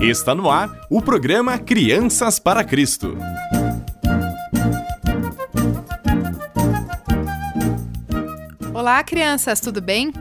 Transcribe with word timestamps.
Está 0.00 0.32
no 0.32 0.48
ar 0.48 0.86
o 0.88 1.02
programa 1.02 1.58
Crianças 1.58 2.38
para 2.38 2.62
Cristo. 2.62 3.16
Olá, 8.72 9.02
crianças, 9.02 9.60
tudo 9.60 9.82
bem? 9.82 10.12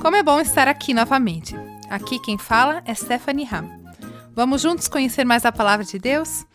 Como 0.00 0.16
é 0.16 0.22
bom 0.22 0.40
estar 0.40 0.66
aqui 0.66 0.94
novamente. 0.94 1.54
Aqui 1.90 2.18
quem 2.18 2.38
fala 2.38 2.82
é 2.86 2.94
Stephanie 2.94 3.46
Ham. 3.52 3.68
Vamos 4.34 4.62
juntos 4.62 4.88
conhecer 4.88 5.24
mais 5.24 5.44
a 5.44 5.52
palavra 5.52 5.84
de 5.84 5.98
Deus? 5.98 6.46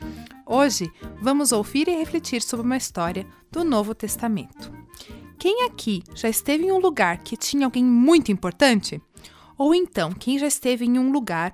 Hoje 0.44 0.92
vamos 1.22 1.52
ouvir 1.52 1.88
e 1.88 1.96
refletir 1.96 2.42
sobre 2.42 2.66
uma 2.66 2.78
história 2.78 3.24
do 3.52 3.64
Novo 3.64 3.94
Testamento. 3.94 4.72
Quem 5.38 5.68
aqui 5.68 6.02
já 6.16 6.28
esteve 6.28 6.66
em 6.66 6.72
um 6.72 6.80
lugar 6.80 7.20
que 7.20 7.38
tinha 7.38 7.68
alguém 7.68 7.86
muito 7.86 8.32
importante? 8.32 9.00
Ou 9.58 9.76
então, 9.76 10.12
quem 10.12 10.40
já 10.40 10.48
esteve 10.48 10.86
em 10.86 10.98
um 10.98 11.12
lugar, 11.12 11.54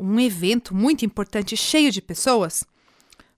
um 0.00 0.18
evento 0.18 0.74
muito 0.74 1.04
importante 1.04 1.56
cheio 1.56 1.90
de 1.90 2.00
pessoas? 2.00 2.64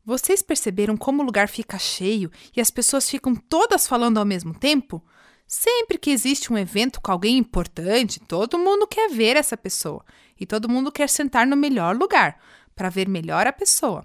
Vocês 0.04 0.42
perceberam 0.42 0.96
como 0.96 1.22
o 1.22 1.26
lugar 1.26 1.48
fica 1.48 1.78
cheio 1.78 2.30
e 2.56 2.60
as 2.60 2.70
pessoas 2.70 3.08
ficam 3.08 3.34
todas 3.34 3.86
falando 3.86 4.18
ao 4.18 4.24
mesmo 4.24 4.52
tempo? 4.54 5.02
Sempre 5.46 5.98
que 5.98 6.10
existe 6.10 6.52
um 6.52 6.58
evento 6.58 7.00
com 7.00 7.12
alguém 7.12 7.36
importante, 7.36 8.18
todo 8.20 8.58
mundo 8.58 8.86
quer 8.86 9.10
ver 9.10 9.36
essa 9.36 9.56
pessoa 9.56 10.04
e 10.40 10.46
todo 10.46 10.68
mundo 10.68 10.90
quer 10.90 11.08
sentar 11.08 11.46
no 11.46 11.56
melhor 11.56 11.96
lugar 11.96 12.40
para 12.74 12.88
ver 12.88 13.08
melhor 13.08 13.46
a 13.46 13.52
pessoa. 13.52 14.04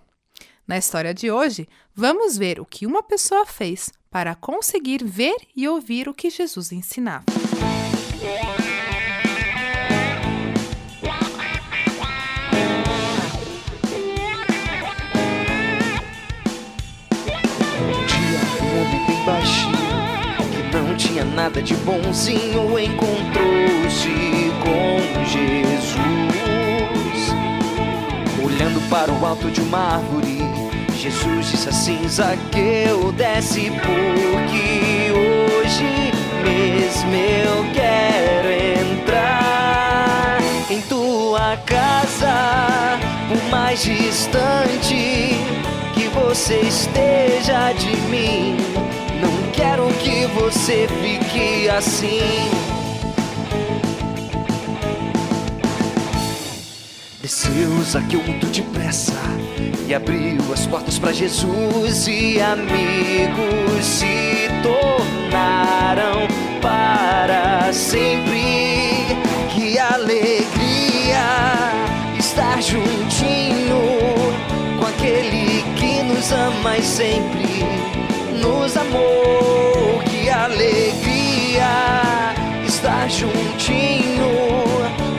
Na 0.68 0.78
história 0.78 1.14
de 1.14 1.32
hoje, 1.32 1.68
vamos 1.96 2.38
ver 2.38 2.60
o 2.60 2.66
que 2.66 2.86
uma 2.86 3.02
pessoa 3.02 3.46
fez 3.46 3.90
para 4.12 4.36
conseguir 4.36 5.04
ver 5.04 5.38
e 5.56 5.68
ouvir 5.68 6.10
o 6.10 6.14
que 6.14 6.30
Jesus 6.30 6.72
ensinava. 6.72 7.47
Nada 21.48 21.62
de 21.62 21.76
bonzinho, 21.76 22.78
encontrou-se 22.78 24.52
com 24.62 25.00
Jesus. 25.24 25.96
Olhando 28.44 28.82
para 28.90 29.10
o 29.10 29.26
alto 29.26 29.50
de 29.50 29.62
uma 29.62 29.96
árvore, 29.96 30.42
Jesus 30.94 31.50
disse 31.50 31.70
assim: 31.70 32.06
Zaqueu, 32.06 33.14
desce, 33.14 33.72
porque 33.72 35.10
hoje 35.14 36.12
mesmo 36.44 37.16
eu 37.16 37.64
quero 37.74 38.50
entrar 39.02 40.40
em 40.70 40.82
tua 40.82 41.56
casa, 41.66 43.00
por 43.30 43.42
mais 43.50 43.82
distante 43.82 45.38
que 45.94 46.10
você 46.14 46.60
esteja 46.60 47.72
de 47.72 47.96
mim 48.10 48.58
que 50.04 50.26
você 50.28 50.88
fique 51.02 51.70
assim. 51.70 52.20
Desceu 57.22 57.82
Zaqueu 57.84 58.24
muito 58.24 58.48
depressa 58.48 59.14
e 59.88 59.94
abriu 59.94 60.42
as 60.54 60.66
portas 60.66 60.98
para 61.00 61.12
Jesus 61.12 62.08
e 62.08 62.40
amigos 62.42 63.86
se 63.86 64.48
tornaram 64.64 66.28
para 66.62 67.72
sempre. 67.74 69.06
Que 69.54 69.80
alegria 69.80 71.28
estar 72.18 72.62
juntinho 72.62 73.82
com 74.80 74.86
aquele 74.86 75.64
que 75.76 76.04
nos 76.04 76.32
ama 76.32 76.78
e 76.78 76.84
sempre 76.84 77.66
nos 78.42 78.78
amou. 78.78 79.57
Juntinho 83.10 84.28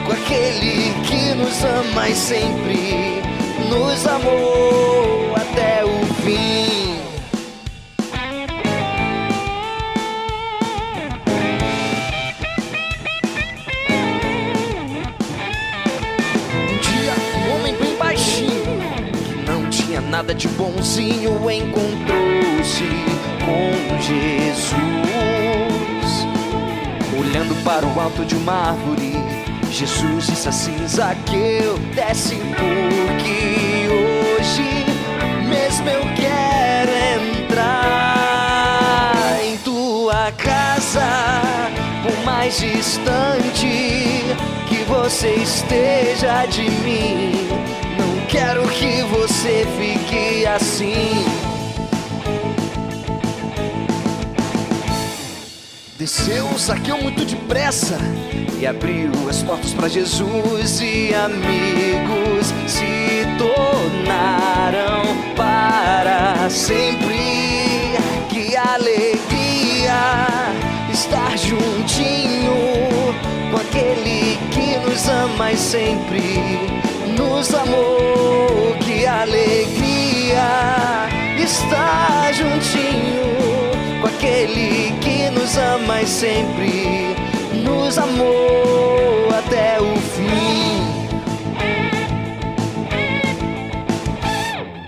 com 0.04 0.12
aquele 0.12 0.92
que 1.06 1.34
nos 1.34 1.64
ama 1.64 2.08
e 2.08 2.14
sempre 2.14 3.22
nos 3.68 4.06
amou 4.06 5.34
até 5.34 5.84
o 5.84 6.04
fim. 6.22 6.98
Um 16.60 16.78
dia, 16.78 17.14
um 17.36 17.54
homem 17.54 17.74
bem 17.74 17.96
baixinho, 17.96 18.78
que 19.24 19.50
não 19.50 19.70
tinha 19.70 20.00
nada 20.00 20.34
de 20.34 20.46
bonzinho, 20.48 21.50
encontrou-se 21.50 22.84
com 23.44 24.00
Jesus. 24.02 25.37
Olhando 27.38 27.54
para 27.62 27.86
o 27.86 28.00
alto 28.00 28.24
de 28.24 28.34
uma 28.34 28.70
árvore, 28.70 29.12
Jesus 29.70 30.26
disse 30.26 30.48
assim: 30.48 30.74
Zaqueu, 30.88 31.78
desce 31.94 32.34
porque 32.34 33.86
hoje 33.88 34.84
mesmo 35.48 35.88
eu 35.88 36.02
quero 36.16 36.90
entrar 37.46 39.14
em 39.44 39.56
tua 39.58 40.32
casa, 40.32 41.06
por 42.02 42.24
mais 42.24 42.58
distante 42.58 44.34
que 44.68 44.82
você 44.88 45.34
esteja 45.34 46.44
de 46.46 46.68
mim. 46.68 47.46
Não 47.96 48.26
quero 48.26 48.66
que 48.66 49.02
você 49.02 49.64
fique 49.78 50.44
assim. 50.44 51.37
Desceu, 56.28 56.58
saqueou 56.58 57.02
muito 57.02 57.24
depressa 57.24 57.98
e 58.60 58.66
abriu 58.66 59.10
as 59.30 59.42
portas 59.42 59.72
para 59.72 59.88
Jesus 59.88 60.78
e 60.78 61.14
amigos 61.14 62.52
se 62.66 63.24
tornaram 63.38 65.04
para 65.34 66.50
sempre. 66.50 67.96
Que 68.28 68.54
alegria 68.56 69.96
estar 70.92 71.34
juntinho 71.38 72.52
com 73.50 73.56
aquele 73.56 74.38
que 74.50 74.76
nos 74.86 75.08
ama 75.08 75.52
e 75.52 75.56
sempre 75.56 76.42
nos 77.16 77.54
amou. 77.54 78.76
Que 78.80 79.06
alegria 79.06 80.44
estar 81.38 82.34
juntinho 82.34 82.87
sempre 86.08 87.14
nos 87.62 87.98
amou 87.98 89.28
até 89.38 89.78
o 89.78 89.96
fim. 89.96 90.88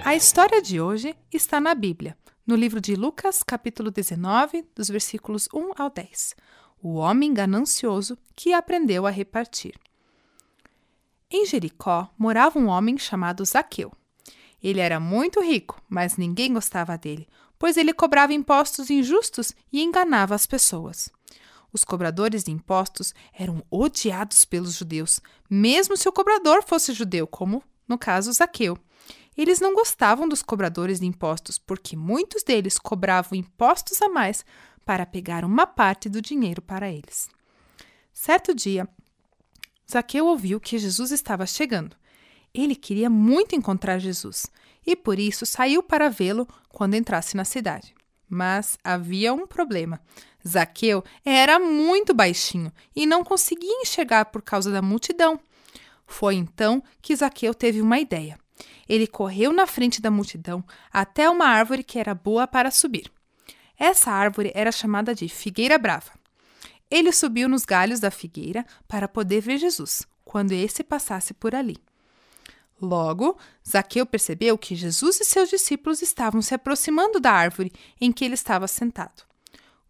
A 0.03 0.16
história 0.16 0.62
de 0.62 0.80
hoje 0.80 1.14
está 1.30 1.60
na 1.60 1.75
Bíblia, 1.75 2.16
no 2.47 2.56
livro 2.56 2.80
de 2.80 2.97
Lucas, 2.97 3.42
capítulo 3.42 3.91
19, 3.91 4.64
dos 4.75 4.88
versículos 4.88 5.47
1 5.53 5.72
ao 5.76 5.91
10. 5.91 6.34
O 6.82 6.94
homem 6.94 7.34
ganancioso 7.34 8.16
que 8.34 8.54
aprendeu 8.54 9.06
a 9.06 9.10
repartir. 9.10 9.75
Em 11.30 11.44
Jericó 11.44 12.09
morava 12.19 12.59
um 12.59 12.66
homem 12.66 12.97
chamado 12.97 13.44
Zaqueu. 13.44 13.92
Ele 14.62 14.80
era 14.80 14.98
muito 14.98 15.41
rico, 15.42 15.80
mas 15.88 16.16
ninguém 16.16 16.54
gostava 16.54 16.97
dele, 16.97 17.28
pois 17.60 17.76
ele 17.76 17.93
cobrava 17.93 18.32
impostos 18.32 18.88
injustos 18.88 19.53
e 19.71 19.82
enganava 19.82 20.34
as 20.34 20.47
pessoas. 20.47 21.10
Os 21.71 21.84
cobradores 21.84 22.42
de 22.42 22.51
impostos 22.51 23.15
eram 23.39 23.62
odiados 23.71 24.47
pelos 24.47 24.72
judeus, 24.72 25.21
mesmo 25.48 25.95
se 25.95 26.09
o 26.09 26.12
cobrador 26.12 26.65
fosse 26.65 26.95
judeu, 26.95 27.27
como 27.27 27.62
no 27.86 27.98
caso 27.98 28.33
Zaqueu. 28.33 28.78
Eles 29.36 29.60
não 29.60 29.74
gostavam 29.74 30.27
dos 30.27 30.42
cobradores 30.42 31.01
de 31.01 31.07
impostos 31.07 31.59
porque 31.59 31.95
muitos 31.95 32.42
deles 32.42 32.78
cobravam 32.78 33.39
impostos 33.39 34.01
a 34.01 34.09
mais 34.09 34.42
para 34.83 35.04
pegar 35.04 35.45
uma 35.45 35.66
parte 35.66 36.09
do 36.09 36.22
dinheiro 36.22 36.62
para 36.62 36.91
eles. 36.91 37.28
Certo 38.10 38.54
dia, 38.54 38.89
Zaqueu 39.89 40.27
ouviu 40.27 40.59
que 40.59 40.78
Jesus 40.78 41.10
estava 41.10 41.45
chegando. 41.47 41.95
Ele 42.54 42.74
queria 42.74 43.10
muito 43.10 43.54
encontrar 43.54 43.98
Jesus 43.98 44.47
e 44.91 44.97
por 44.97 45.21
isso 45.21 45.47
saiu 45.47 45.84
para 45.84 46.09
vê-lo 46.09 46.48
quando 46.69 46.97
entrasse 46.97 47.37
na 47.37 47.45
cidade. 47.45 47.95
Mas 48.28 48.77
havia 48.83 49.33
um 49.33 49.47
problema. 49.47 50.01
Zaqueu 50.47 51.04
era 51.25 51.60
muito 51.60 52.13
baixinho 52.13 52.72
e 52.95 53.07
não 53.07 53.22
conseguia 53.22 53.83
enxergar 53.83 54.25
por 54.27 54.42
causa 54.42 54.69
da 54.72 54.83
multidão. 54.83 55.39
Foi 56.04 56.34
então 56.34 56.83
que 57.01 57.15
Zaqueu 57.15 57.54
teve 57.54 57.81
uma 57.81 58.01
ideia. 58.01 58.37
Ele 58.89 59.07
correu 59.07 59.53
na 59.53 59.65
frente 59.65 60.01
da 60.03 60.10
multidão 60.10 60.65
até 60.93 61.31
uma 61.31 61.47
árvore 61.47 61.84
que 61.84 61.97
era 61.97 62.13
boa 62.13 62.48
para 62.48 62.72
subir. 62.72 63.13
Essa 63.78 64.10
árvore 64.10 64.51
era 64.57 64.72
chamada 64.72 65.15
de 65.15 65.28
Figueira 65.28 65.78
Brava. 65.78 66.10
Ele 66.91 67.13
subiu 67.13 67.48
nos 67.48 67.65
galhos 67.65 68.01
da 68.01 68.10
figueira 68.10 68.66
para 68.89 69.07
poder 69.07 69.41
ver 69.41 69.59
Jesus, 69.59 70.04
quando 70.25 70.51
esse 70.51 70.83
passasse 70.83 71.33
por 71.33 71.54
ali. 71.54 71.77
Logo, 72.80 73.36
Zaqueu 73.68 74.06
percebeu 74.06 74.56
que 74.56 74.74
Jesus 74.74 75.21
e 75.21 75.24
seus 75.24 75.50
discípulos 75.50 76.00
estavam 76.00 76.41
se 76.41 76.54
aproximando 76.54 77.21
da 77.21 77.30
árvore 77.30 77.72
em 78.00 78.10
que 78.10 78.24
ele 78.24 78.34
estava 78.34 78.66
sentado. 78.66 79.22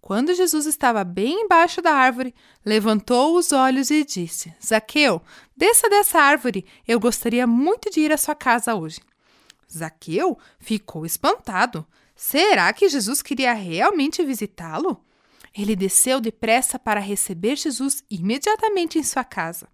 Quando 0.01 0.35
Jesus 0.35 0.67
estava 0.67 1.05
bem 1.05 1.43
embaixo 1.43 1.81
da 1.81 1.93
árvore, 1.93 2.35
levantou 2.65 3.37
os 3.37 3.53
olhos 3.53 3.91
e 3.91 4.03
disse: 4.03 4.53
Zaqueu, 4.65 5.23
desça 5.57 5.89
dessa 5.89 6.19
árvore, 6.19 6.67
eu 6.89 6.99
gostaria 6.99 7.47
muito 7.47 7.91
de 7.91 8.01
ir 8.01 8.13
à 8.13 8.17
sua 8.17 8.35
casa 8.35 8.75
hoje. 8.75 9.01
Zaqueu 9.73 10.37
ficou 10.59 11.07
espantado. 11.07 11.87
Será 12.17 12.73
que 12.73 12.89
Jesus 12.89 13.23
queria 13.23 13.53
realmente 13.53 14.25
visitá-lo? 14.25 15.01
Ele 15.57 15.77
desceu 15.77 16.21
depressa 16.21 16.79
para 16.79 16.99
receber 17.01 17.57
Jesus 17.57 18.03
imediatamente 18.11 18.99
em 18.99 19.03
sua 19.03 19.23
casa. 19.23 19.69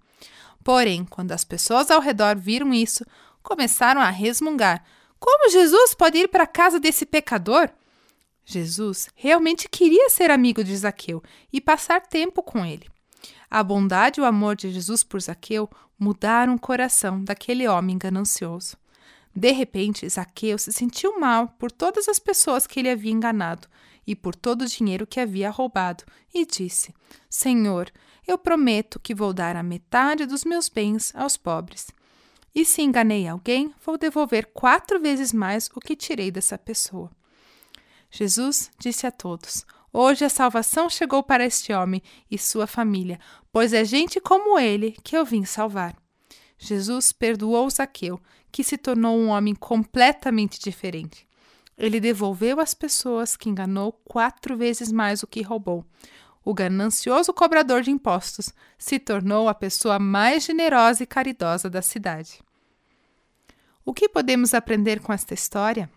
Porém, 0.66 1.04
quando 1.04 1.30
as 1.30 1.44
pessoas 1.44 1.92
ao 1.92 2.00
redor 2.00 2.36
viram 2.36 2.74
isso, 2.74 3.06
começaram 3.40 4.00
a 4.00 4.10
resmungar: 4.10 4.84
Como 5.16 5.48
Jesus 5.48 5.94
pode 5.94 6.18
ir 6.18 6.26
para 6.26 6.42
a 6.42 6.48
casa 6.48 6.80
desse 6.80 7.06
pecador? 7.06 7.70
Jesus 8.44 9.08
realmente 9.14 9.68
queria 9.68 10.10
ser 10.10 10.28
amigo 10.28 10.64
de 10.64 10.76
Zaqueu 10.76 11.22
e 11.52 11.60
passar 11.60 12.00
tempo 12.00 12.42
com 12.42 12.66
ele. 12.66 12.88
A 13.48 13.62
bondade 13.62 14.18
e 14.18 14.24
o 14.24 14.26
amor 14.26 14.56
de 14.56 14.72
Jesus 14.72 15.04
por 15.04 15.20
Zaqueu 15.20 15.70
mudaram 15.96 16.56
o 16.56 16.60
coração 16.60 17.22
daquele 17.22 17.68
homem 17.68 17.96
ganancioso. 17.96 18.76
De 19.32 19.52
repente, 19.52 20.08
Zaqueu 20.08 20.58
se 20.58 20.72
sentiu 20.72 21.20
mal 21.20 21.46
por 21.60 21.70
todas 21.70 22.08
as 22.08 22.18
pessoas 22.18 22.66
que 22.66 22.80
ele 22.80 22.90
havia 22.90 23.12
enganado 23.12 23.68
e 24.04 24.16
por 24.16 24.34
todo 24.34 24.62
o 24.62 24.66
dinheiro 24.66 25.06
que 25.06 25.20
havia 25.20 25.48
roubado, 25.48 26.02
e 26.34 26.44
disse: 26.44 26.92
Senhor, 27.30 27.88
eu 28.26 28.36
prometo 28.36 28.98
que 28.98 29.14
vou 29.14 29.32
dar 29.32 29.56
a 29.56 29.62
metade 29.62 30.26
dos 30.26 30.44
meus 30.44 30.68
bens 30.68 31.12
aos 31.14 31.36
pobres. 31.36 31.88
E 32.54 32.64
se 32.64 32.82
enganei 32.82 33.28
alguém, 33.28 33.72
vou 33.84 33.98
devolver 33.98 34.46
quatro 34.52 34.98
vezes 34.98 35.32
mais 35.32 35.68
o 35.74 35.80
que 35.80 35.94
tirei 35.94 36.30
dessa 36.30 36.56
pessoa. 36.56 37.10
Jesus 38.10 38.70
disse 38.78 39.06
a 39.06 39.10
todos: 39.10 39.66
Hoje 39.92 40.24
a 40.24 40.28
salvação 40.28 40.88
chegou 40.88 41.22
para 41.22 41.44
este 41.44 41.72
homem 41.72 42.02
e 42.30 42.38
sua 42.38 42.66
família, 42.66 43.20
pois 43.52 43.72
é 43.72 43.84
gente 43.84 44.20
como 44.20 44.58
ele 44.58 44.96
que 45.04 45.16
eu 45.16 45.24
vim 45.24 45.44
salvar. 45.44 45.96
Jesus 46.58 47.12
perdoou 47.12 47.68
Zaqueu, 47.68 48.20
que 48.50 48.64
se 48.64 48.78
tornou 48.78 49.18
um 49.18 49.28
homem 49.28 49.54
completamente 49.54 50.58
diferente. 50.58 51.26
Ele 51.76 52.00
devolveu 52.00 52.58
às 52.58 52.72
pessoas 52.72 53.36
que 53.36 53.50
enganou 53.50 53.92
quatro 54.04 54.56
vezes 54.56 54.90
mais 54.90 55.22
o 55.22 55.26
que 55.26 55.42
roubou. 55.42 55.84
O 56.46 56.54
ganancioso 56.54 57.34
cobrador 57.34 57.82
de 57.82 57.90
impostos 57.90 58.54
se 58.78 59.00
tornou 59.00 59.48
a 59.48 59.54
pessoa 59.54 59.98
mais 59.98 60.44
generosa 60.44 61.02
e 61.02 61.06
caridosa 61.06 61.68
da 61.68 61.82
cidade. 61.82 62.40
O 63.84 63.92
que 63.92 64.08
podemos 64.08 64.54
aprender 64.54 65.00
com 65.00 65.12
esta 65.12 65.34
história? 65.34 65.90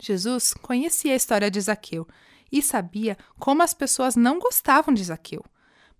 Jesus 0.00 0.54
conhecia 0.54 1.14
a 1.14 1.16
história 1.16 1.50
de 1.50 1.60
Zaqueu 1.60 2.06
e 2.52 2.62
sabia 2.62 3.18
como 3.40 3.60
as 3.60 3.74
pessoas 3.74 4.14
não 4.14 4.38
gostavam 4.38 4.94
de 4.94 5.02
Zaqueu. 5.02 5.44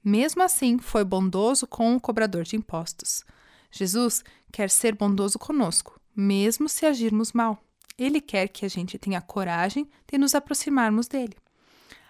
Mesmo 0.03 0.45
assim, 0.45 0.79
foi 0.79 1.03
bondoso 1.03 1.67
com 1.67 1.97
o 1.97 2.01
cobrador 2.01 2.45
de 2.45 2.55
impostos. 2.55 3.25
Jesus 3.69 4.23
quer 4.53 4.71
ser 4.71 4.95
bondoso 4.95 5.41
conosco, 5.41 6.01
mesmo 6.15 6.69
se 6.69 6.87
agirmos 6.87 7.33
mal. 7.33 7.61
Ele 7.99 8.21
quer 8.21 8.47
que 8.47 8.65
a 8.65 8.69
gente 8.69 8.97
tenha 8.97 9.21
coragem 9.21 9.91
de 10.07 10.17
nos 10.17 10.37
aproximarmos 10.37 11.09
dele. 11.09 11.37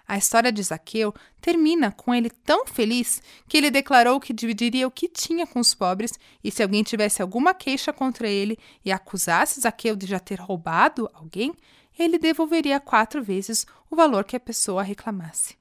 A 0.07 0.17
história 0.17 0.53
de 0.53 0.63
Zaqueu 0.63 1.13
termina 1.41 1.91
com 1.91 2.15
ele 2.15 2.29
tão 2.29 2.65
feliz 2.65 3.21
que 3.47 3.57
ele 3.57 3.69
declarou 3.69 4.21
que 4.21 4.31
dividiria 4.31 4.87
o 4.87 4.91
que 4.91 5.09
tinha 5.09 5.45
com 5.45 5.59
os 5.59 5.75
pobres 5.75 6.13
e 6.41 6.49
se 6.49 6.63
alguém 6.63 6.81
tivesse 6.81 7.21
alguma 7.21 7.53
queixa 7.53 7.91
contra 7.91 8.29
ele 8.29 8.57
e 8.85 8.91
acusasse 8.91 9.59
Zaqueu 9.59 9.97
de 9.97 10.07
já 10.07 10.19
ter 10.19 10.39
roubado 10.39 11.09
alguém, 11.13 11.53
ele 11.99 12.17
devolveria 12.17 12.79
quatro 12.79 13.21
vezes 13.21 13.65
o 13.89 13.95
valor 13.95 14.23
que 14.23 14.35
a 14.35 14.39
pessoa 14.39 14.81
reclamasse. 14.81 15.57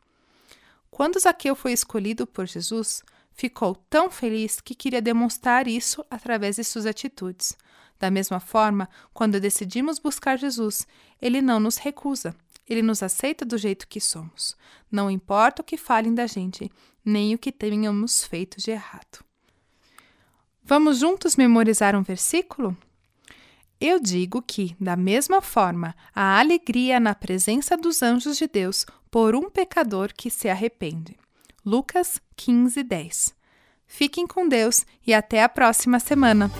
Quando 0.90 1.18
Zaqueu 1.18 1.56
foi 1.56 1.72
escolhido 1.72 2.24
por 2.24 2.46
Jesus, 2.46 3.02
ficou 3.32 3.74
tão 3.90 4.10
feliz 4.10 4.60
que 4.60 4.74
queria 4.74 5.02
demonstrar 5.02 5.66
isso 5.66 6.04
através 6.08 6.56
de 6.56 6.64
suas 6.64 6.86
atitudes. 6.86 7.56
Da 7.98 8.10
mesma 8.10 8.38
forma, 8.38 8.88
quando 9.12 9.40
decidimos 9.40 9.98
buscar 9.98 10.38
Jesus, 10.38 10.86
ele 11.20 11.42
não 11.42 11.58
nos 11.58 11.78
recusa. 11.78 12.34
Ele 12.68 12.82
nos 12.82 13.02
aceita 13.02 13.44
do 13.44 13.56
jeito 13.56 13.86
que 13.88 14.00
somos. 14.00 14.56
Não 14.90 15.10
importa 15.10 15.62
o 15.62 15.64
que 15.64 15.76
falem 15.76 16.14
da 16.14 16.26
gente, 16.26 16.70
nem 17.04 17.34
o 17.34 17.38
que 17.38 17.52
tenhamos 17.52 18.24
feito 18.24 18.58
de 18.60 18.70
errado. 18.70 19.24
Vamos 20.62 20.98
juntos 20.98 21.36
memorizar 21.36 21.94
um 21.94 22.02
versículo? 22.02 22.76
Eu 23.80 24.00
digo 24.00 24.42
que, 24.42 24.74
da 24.80 24.96
mesma 24.96 25.40
forma, 25.40 25.94
há 26.14 26.40
alegria 26.40 26.98
na 26.98 27.14
presença 27.14 27.76
dos 27.76 28.02
anjos 28.02 28.36
de 28.36 28.48
Deus 28.48 28.86
por 29.10 29.36
um 29.36 29.48
pecador 29.50 30.12
que 30.16 30.30
se 30.30 30.48
arrepende. 30.48 31.16
Lucas 31.64 32.20
15, 32.36 32.82
10. 32.82 33.34
Fiquem 33.86 34.26
com 34.26 34.48
Deus 34.48 34.84
e 35.06 35.14
até 35.14 35.42
a 35.42 35.48
próxima 35.48 36.00
semana. 36.00 36.50